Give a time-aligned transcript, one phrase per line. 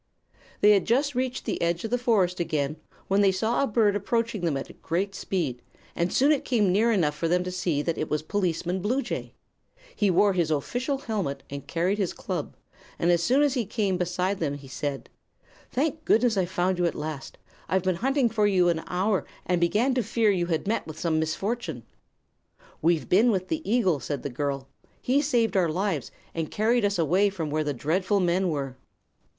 [0.61, 3.95] They had just reached the edge of the forest again when they saw a bird
[3.95, 5.61] approaching them at a great speed,
[5.95, 9.35] and soon it came near enough for them to see that it was Policeman Bluejay.
[9.95, 12.55] He wore his official helmet and carried his club,
[12.97, 15.07] and as soon as he came beside them he said:
[15.69, 17.37] "Thank goodness I've found you at last.
[17.69, 20.97] I've been hunting for you an hour, and began to fear you had met with
[20.97, 21.83] some misfortune."
[22.81, 24.67] "We've been with the eagle," said the girl.
[24.99, 28.75] "He saved our lives and carried us away from where the dreadful men were."